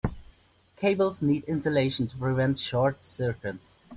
Cables 0.77 1.21
need 1.21 1.43
insulation 1.43 2.07
to 2.07 2.17
prevent 2.17 2.57
short 2.57 3.03
circuits. 3.03 3.77